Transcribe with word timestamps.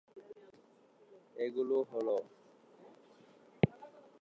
এগুলো 1.35 1.77
হলো 1.91 2.17